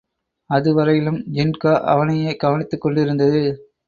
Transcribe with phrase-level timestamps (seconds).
[0.49, 3.43] அதுவரையிலும் ஜின்கா அவனையே கவனித்துக்கொண்டிருந்தது.